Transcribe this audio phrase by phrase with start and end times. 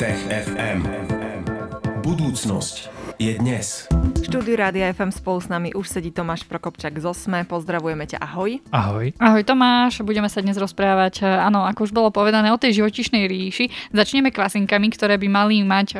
[0.00, 0.80] Tech FM.
[2.00, 2.88] Budúcnosť
[3.20, 3.84] je dnes.
[3.92, 7.44] V štúdiu Rádia FM spolu s nami už sedí Tomáš Prokopčak z Osme.
[7.44, 8.64] Pozdravujeme ťa, ahoj.
[8.72, 9.12] Ahoj.
[9.20, 13.28] Ahoj Tomáš, budeme sa dnes rozprávať, e, áno, ako už bolo povedané, o tej živočišnej
[13.28, 13.92] ríši.
[13.92, 15.96] Začneme kvasinkami, ktoré by mali mať e,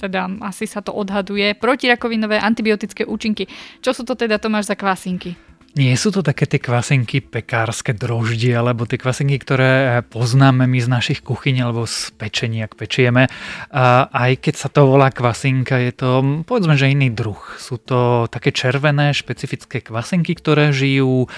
[0.00, 3.52] teda asi sa to odhaduje, protirakovinové antibiotické účinky.
[3.84, 5.49] Čo sú to teda, Tomáš, za kvasinky?
[5.70, 10.88] Nie sú to také tie kvasinky pekárske droždie, alebo tie kvasinky, ktoré poznáme my z
[10.90, 13.30] našich kuchyň alebo z pečení, ak pečieme.
[13.70, 16.10] A aj keď sa to volá kvasinka, je to
[16.42, 17.38] povedzme, že iný druh.
[17.54, 21.30] Sú to také červené špecifické kvasinky, ktoré žijú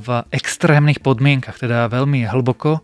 [0.00, 2.80] v extrémnych podmienkach, teda veľmi hlboko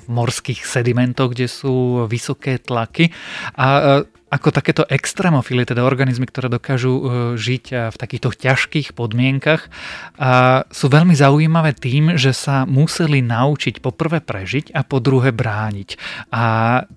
[0.00, 3.12] v morských sedimentoch, kde sú vysoké tlaky.
[3.60, 7.02] A ako takéto extrémofily, teda organizmy, ktoré dokážu e,
[7.38, 9.70] žiť e, v takýchto ťažkých podmienkach,
[10.70, 15.98] sú veľmi zaujímavé tým, že sa museli naučiť poprvé prežiť a po druhé brániť.
[16.30, 16.42] A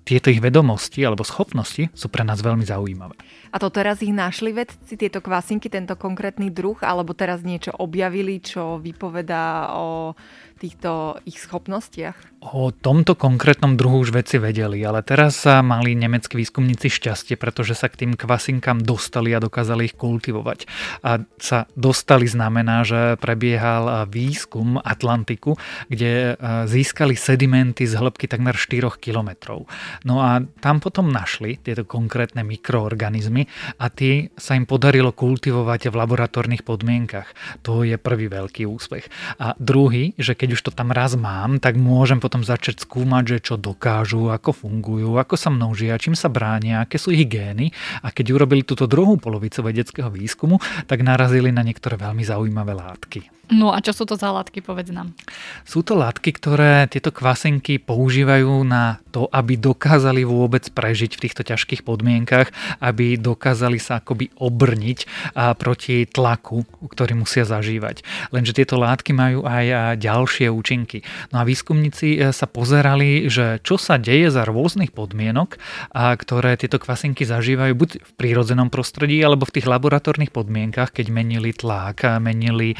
[0.02, 3.14] tieto ich vedomosti alebo schopnosti sú pre nás veľmi zaujímavé.
[3.48, 8.44] A to teraz ich našli vedci, tieto kvasinky, tento konkrétny druh, alebo teraz niečo objavili,
[8.44, 10.12] čo vypovedá o
[10.58, 12.37] týchto ich schopnostiach?
[12.38, 17.74] O tomto konkrétnom druhu už veci vedeli, ale teraz sa mali nemeckí výskumníci šťastie, pretože
[17.74, 20.70] sa k tým kvasinkám dostali a dokázali ich kultivovať.
[21.02, 25.58] A sa dostali znamená, že prebiehal výskum Atlantiku,
[25.90, 26.38] kde
[26.70, 29.66] získali sedimenty z hĺbky takmer 4 kilometrov.
[30.06, 33.50] No a tam potom našli tieto konkrétne mikroorganizmy
[33.82, 37.34] a tie sa im podarilo kultivovať v laboratórnych podmienkach.
[37.66, 39.10] To je prvý veľký úspech.
[39.42, 43.38] A druhý, že keď už to tam raz mám, tak môžem potom začať skúmať, že
[43.40, 47.72] čo dokážu, ako fungujú, ako sa množia, čím sa bránia, aké sú ich gény.
[48.04, 53.32] A keď urobili túto druhú polovicu vedeckého výskumu, tak narazili na niektoré veľmi zaujímavé látky.
[53.48, 55.16] No a čo sú to za látky, povedz nám.
[55.64, 61.48] Sú to látky, ktoré tieto kvasenky používajú na to, aby dokázali vôbec prežiť v týchto
[61.48, 62.52] ťažkých podmienkach,
[62.84, 68.04] aby dokázali sa akoby obrniť proti tlaku, ktorý musia zažívať.
[68.36, 71.00] Lenže tieto látky majú aj ďalšie účinky.
[71.32, 75.56] No a výskumníci e, sa pozerali, že čo sa deje za rôznych podmienok,
[75.94, 81.54] ktoré tieto kvasenky zažívajú buď v prírodzenom prostredí, alebo v tých laboratórnych podmienkach, keď menili
[81.54, 82.74] tlak, menili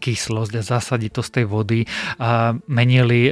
[0.00, 1.80] kyslosť a zasaditosť tej vody,
[2.66, 3.28] menili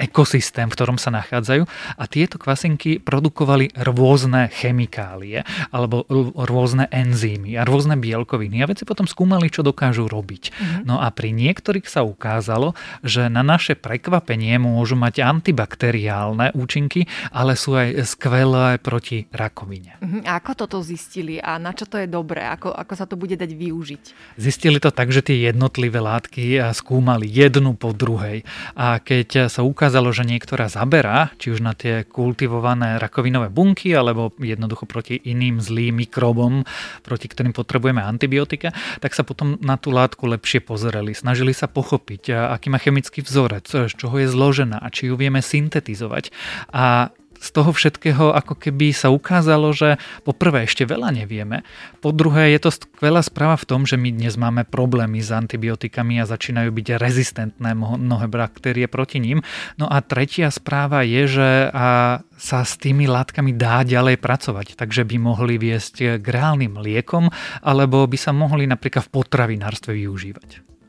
[0.00, 1.68] ekosystém, v ktorom sa nachádzajú
[2.00, 6.08] a tieto kvasinky produkovali rôzne chemikálie alebo
[6.40, 10.42] rôzne enzymy a rôzne bielkoviny a veci potom skúmali, čo dokážu robiť.
[10.48, 10.82] Mm-hmm.
[10.88, 12.72] No a pri niektorých sa ukázalo,
[13.04, 20.00] že na naše prekvapenie môžu mať antibakteriálne účinky, ale sú aj skvelé proti rakovine.
[20.00, 20.22] Mm-hmm.
[20.24, 22.48] A ako toto zistili a na čo to je dobré?
[22.48, 24.02] Ako, ako sa to bude dať využiť?
[24.40, 29.89] Zistili to tak, že tie jednotlivé látky skúmali jednu po druhej a keď sa ukázalo,
[29.90, 35.58] ukázalo, že niektorá zaberá, či už na tie kultivované rakovinové bunky, alebo jednoducho proti iným
[35.58, 36.62] zlým mikrobom,
[37.02, 38.70] proti ktorým potrebujeme antibiotika,
[39.02, 41.10] tak sa potom na tú látku lepšie pozerali.
[41.10, 46.30] Snažili sa pochopiť, aký má chemický vzorec, z čoho je zložená, či ju vieme syntetizovať.
[46.70, 51.64] A z toho všetkého ako keby sa ukázalo, že po prvé ešte veľa nevieme,
[52.04, 56.20] po druhé je to skvelá správa v tom, že my dnes máme problémy s antibiotikami
[56.20, 59.40] a začínajú byť rezistentné mnohé baktérie proti ním.
[59.80, 65.04] No a tretia správa je, že a sa s tými látkami dá ďalej pracovať, takže
[65.04, 67.28] by mohli viesť k reálnym liekom
[67.64, 70.79] alebo by sa mohli napríklad v potravinárstve využívať.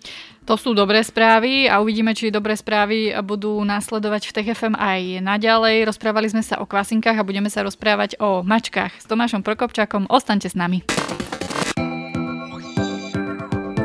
[0.50, 5.86] To sú dobré správy a uvidíme, či dobré správy budú následovať v TFM aj naďalej.
[5.86, 10.10] Rozprávali sme sa o kvasinkách a budeme sa rozprávať o mačkách s Tomášom Prokopčákom.
[10.10, 10.82] Ostaňte s nami.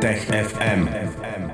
[0.00, 1.45] Tech FM.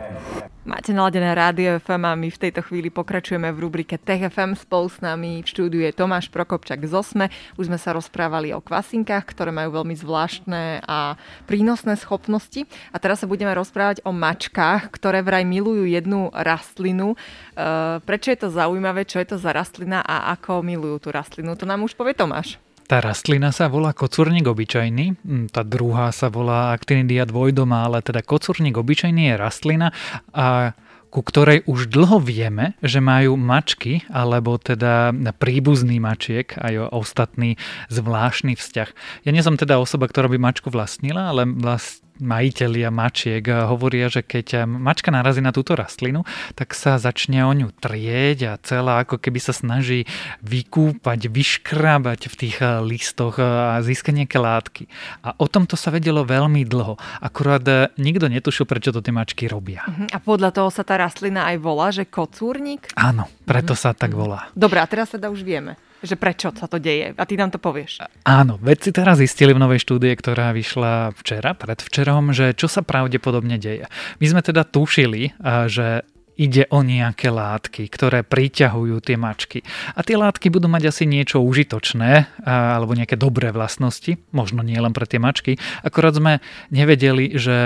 [0.62, 4.54] Máte naladené rádio FM a my v tejto chvíli pokračujeme v rubrike Tech FM.
[4.54, 7.34] Spolu s nami v štúdiu je Tomáš Prokopčak z Osme.
[7.58, 11.18] Už sme sa rozprávali o kvasinkách, ktoré majú veľmi zvláštne a
[11.50, 12.62] prínosné schopnosti.
[12.94, 17.18] A teraz sa budeme rozprávať o mačkách, ktoré vraj milujú jednu rastlinu.
[17.18, 21.58] E, prečo je to zaujímavé, čo je to za rastlina a ako milujú tú rastlinu?
[21.58, 22.62] To nám už povie Tomáš.
[22.92, 28.20] Tá rastlina sa volá kocúrnik obyčajný, hm, tá druhá sa volá Actinidia dvojdoma, ale teda
[28.20, 29.96] kocúrnik obyčajný je rastlina
[30.28, 30.76] a
[31.08, 35.08] ku ktorej už dlho vieme, že majú mačky, alebo teda
[35.40, 37.56] príbuzný mačiek, aj ostatný
[37.88, 38.88] zvláštny vzťah.
[39.24, 44.25] Ja nie som teda osoba, ktorá by mačku vlastnila, ale vlast, majiteľia mačiek hovoria, že
[44.25, 46.26] keď mačka narazí na túto rastlinu,
[46.59, 50.05] tak sa začne o ňu trieť a celá ako keby sa snaží
[50.43, 54.85] vykúpať, vyškrábať v tých eh, listoch eh, a získať nejaké látky.
[55.26, 56.97] A o tomto sa vedelo veľmi dlho.
[57.20, 59.85] Akurát eh, nikto netušil, prečo to tie mačky robia.
[59.87, 60.09] Uh-huh.
[60.11, 62.91] A podľa toho sa tá rastlina aj volá, že kocúrnik?
[62.99, 63.93] Áno, preto uh-huh.
[63.93, 64.49] sa tak volá.
[64.56, 65.76] Dobre, a teraz teda už vieme.
[66.02, 67.14] Že prečo sa to deje.
[67.14, 68.02] A ty nám to povieš.
[68.26, 73.56] Áno, vedci teraz zistili v novej štúdie, ktorá vyšla včera, predvčerom, že čo sa pravdepodobne
[73.56, 73.87] deje.
[74.19, 75.38] My sme teda tušili,
[75.70, 76.02] že
[76.32, 79.60] ide o nejaké látky, ktoré priťahujú tie mačky.
[79.93, 84.96] A tie látky budú mať asi niečo užitočné alebo nejaké dobré vlastnosti, možno nie len
[84.96, 85.60] pre tie mačky.
[85.84, 86.40] Akorát sme
[86.72, 87.56] nevedeli, že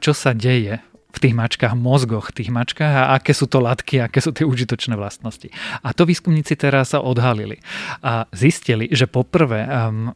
[0.00, 0.80] čo sa deje
[1.14, 4.98] v tých mačkách, mozgoch tých mačkách a aké sú to látky, aké sú tie užitočné
[4.98, 5.48] vlastnosti.
[5.80, 7.62] A to výskumníci teraz sa odhalili
[8.02, 9.64] a zistili, že poprvé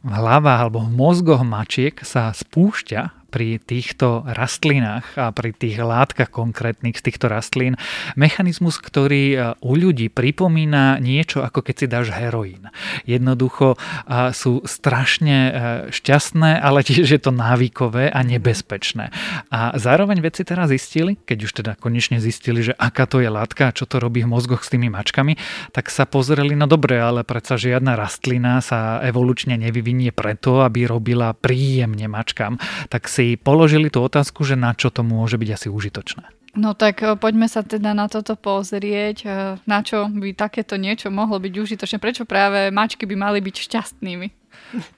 [0.03, 6.33] v hlavách alebo v mozgoch mačiek sa spúšťa pri týchto rastlinách a pri tých látkach
[6.33, 7.77] konkrétnych z týchto rastlín
[8.17, 12.73] mechanizmus, ktorý e, u ľudí pripomína niečo ako keď si dáš heroín.
[13.05, 15.51] Jednoducho e, sú strašne e,
[15.93, 19.13] šťastné, ale tiež je to návykové a nebezpečné.
[19.53, 23.69] A zároveň veci teraz zistili, keď už teda konečne zistili, že aká to je látka
[23.69, 25.37] a čo to robí v mozgoch s tými mačkami,
[25.77, 31.37] tak sa pozreli, no dobre, ale predsa žiadna rastlina sa evolučne nevyvinie preto, aby robila
[31.37, 32.57] príjemne mačkám.
[32.89, 36.39] Tak si položili tú otázku, že na čo to môže byť asi užitočné.
[36.55, 39.29] No tak e, poďme sa teda na toto pozrieť, e,
[39.67, 44.38] na čo by takéto niečo mohlo byť užitočné, prečo práve mačky by mali byť šťastnými.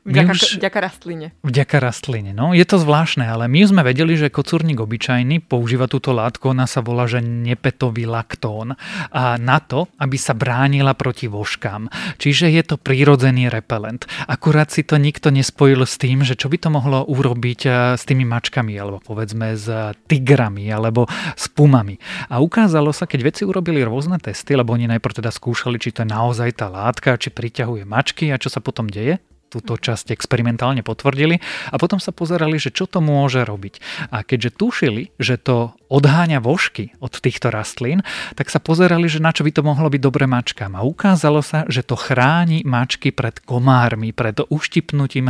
[0.03, 1.27] Vďaka, už, vďaka rastline.
[1.47, 2.51] Vďaka rastline, no.
[2.51, 6.83] Je to zvláštne, ale my sme vedeli, že kocúrnik obyčajný používa túto látku, ona sa
[6.83, 8.75] volá, že nepetový laktón
[9.15, 11.87] a na to, aby sa bránila proti voškám.
[12.19, 14.11] Čiže je to prírodzený repelent.
[14.27, 18.03] Akurát si to nikto nespojil s tým, že čo by to mohlo urobiť eh, s
[18.03, 21.07] tými mačkami, alebo povedzme s tigrami, alebo
[21.39, 22.03] s pumami.
[22.27, 26.03] A ukázalo sa, keď veci urobili rôzne testy, lebo oni najprv teda skúšali, či to
[26.03, 30.87] je naozaj tá látka, či priťahuje mačky a čo sa potom deje, túto časť experimentálne
[30.87, 31.43] potvrdili
[31.75, 33.83] a potom sa pozerali, že čo to môže robiť.
[34.15, 38.07] A keďže tušili, že to odháňa vožky od týchto rastlín,
[38.39, 40.79] tak sa pozerali, že na čo by to mohlo byť dobre mačkám.
[40.79, 45.27] A ukázalo sa, že to chráni mačky pred komármi, pred uštipnutím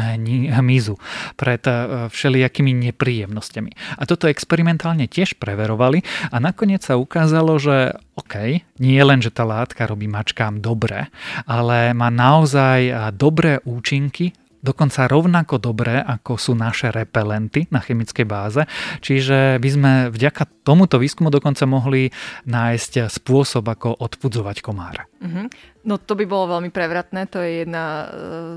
[0.52, 1.00] hmyzu,
[1.40, 3.96] pred e, všelijakými nepríjemnosťami.
[3.96, 8.36] A toto experimentálne tiež preverovali a nakoniec sa ukázalo, že OK,
[8.84, 11.08] nie len, že tá látka robí mačkám dobre,
[11.48, 18.62] ale má naozaj dobré účinky dokonca rovnako dobré, ako sú naše repelenty na chemickej báze.
[19.00, 22.12] Čiže by sme vďaka tomuto výskumu dokonca mohli
[22.46, 25.08] nájsť spôsob, ako odpudzovať komára.
[25.20, 25.48] Uh-huh.
[25.84, 28.08] No to by bolo veľmi prevratné, to je jedna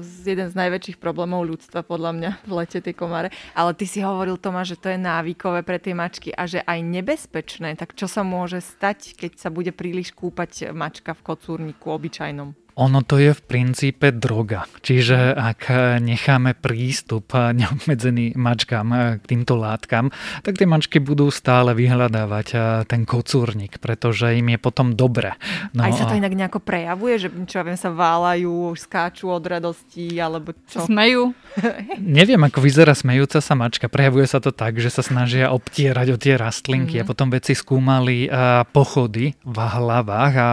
[0.03, 3.31] z, jeden z najväčších problémov ľudstva podľa mňa v lete tie komáre.
[3.55, 6.79] Ale ty si hovoril Tomáš, že to je návykové pre tie mačky a že aj
[6.83, 7.79] nebezpečné.
[7.79, 12.62] Tak čo sa môže stať, keď sa bude príliš kúpať mačka v kocúrniku obyčajnom?
[12.73, 14.65] Ono to je v princípe droga.
[14.81, 15.69] Čiže ak
[16.01, 20.09] necháme prístup neobmedzený mačkám k týmto látkam,
[20.41, 22.47] tak tie mačky budú stále vyhľadávať
[22.89, 25.37] ten kocúrnik, pretože im je potom dobre.
[25.77, 29.45] No, Aj sa to inak nejako prejavuje, že čo ja viem, sa válajú, skáču od
[29.45, 30.89] radosti, alebo čo?
[30.89, 31.37] Smejú?
[32.01, 33.85] Neviem, ako vyzerá smejúca sa mačka.
[33.85, 37.01] Prejavuje sa to tak, že sa snažia obtierať o tie rastlinky mm.
[37.05, 38.25] a potom vedci skúmali
[38.73, 40.49] pochody v hlavách a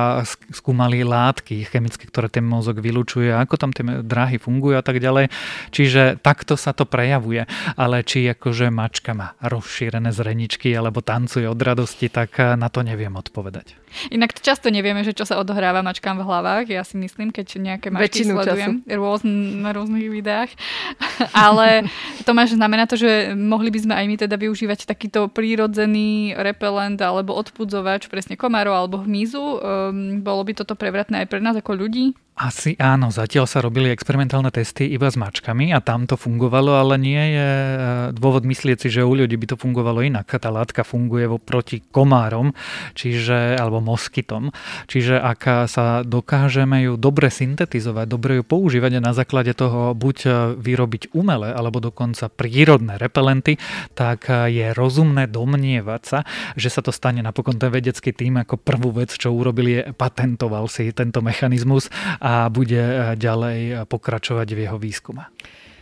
[0.53, 5.31] skúmali látky chemické, ktoré ten mozog vylučuje, ako tam tie dráhy fungujú a tak ďalej.
[5.71, 7.47] Čiže takto sa to prejavuje.
[7.79, 12.83] Ale či akože mačka má rozšírené zreničky alebo tancuje od radosti, tak eh, na to
[12.83, 13.81] neviem odpovedať.
[14.15, 16.67] Inak často nevieme, že čo sa odohráva mačkám v hlavách.
[16.71, 19.31] Ja si myslím, keď nejaké mačky Väčšinu sledujem rôzn,
[19.67, 20.55] na rôznych videách.
[21.35, 21.91] Ale
[22.23, 27.03] to máš znamená to, že mohli by sme aj my teda využívať takýto prírodzený repelent
[27.03, 29.43] alebo odpudzovač, presne komárov alebo hmyzu.
[29.43, 32.00] Um, bolo by toto prevratné aj pre nás ako ľudí?
[32.01, 36.73] Maggie Asi áno, zatiaľ sa robili experimentálne testy iba s mačkami a tam to fungovalo,
[36.73, 37.77] ale nie je e,
[38.17, 40.25] dôvod myslieť si, že u ľudí by to fungovalo inak.
[40.41, 42.57] Tá látka funguje proti komárom,
[42.97, 44.57] čiže, alebo moskytom.
[44.89, 50.17] Čiže ak sa dokážeme ju dobre syntetizovať, dobre ju používať a na základe toho buď
[50.25, 53.61] e, vyrobiť umelé, alebo dokonca prírodné repelenty,
[53.93, 56.25] tak e, je rozumné domnievať sa,
[56.57, 60.73] že sa to stane napokon ten vedecký tým ako prvú vec, čo urobili, je patentoval
[60.73, 65.27] si tento mechanizmus a a bude eh, ďalej eh, pokračovať v jeho výskume.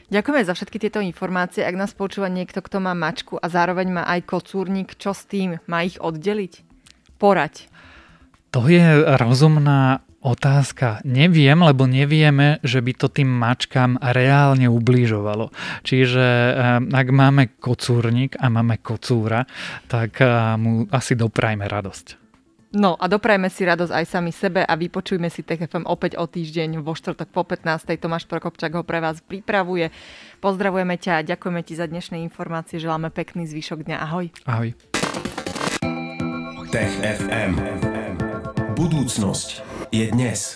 [0.09, 1.61] Ďakujeme za všetky tieto informácie.
[1.69, 5.61] Ak nás počúva niekto, kto má mačku a zároveň má aj kocúrnik, čo s tým?
[5.69, 6.65] Má ich oddeliť?
[7.21, 7.69] Porať.
[8.57, 11.05] To je rozumná otázka.
[11.05, 15.53] Neviem, lebo nevieme, že by to tým mačkám reálne ubližovalo.
[15.85, 19.45] Čiže eh, ak máme kocúrnik a máme kocúra,
[19.93, 20.25] tak
[20.57, 22.18] mu asi doprajme radosť.
[22.69, 26.85] No a doprajme si radosť aj sami sebe a vypočujme si TFM opäť o týždeň
[26.85, 27.97] vo štvrtok po 15.
[27.97, 29.89] Tomáš Prokopčak ho pre vás pripravuje.
[30.45, 32.77] Pozdravujeme ťa a ďakujeme ti za dnešné informácie.
[32.77, 33.97] Želáme pekný zvyšok dňa.
[34.05, 34.27] Ahoj.
[34.45, 34.77] Ahoj.
[36.69, 37.57] Tech FM.
[38.77, 40.55] Budúcnosť je dnes.